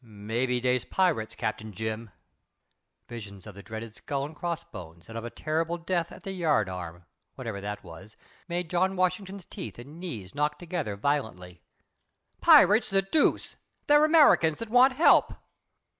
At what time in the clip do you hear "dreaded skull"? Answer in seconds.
3.61-4.25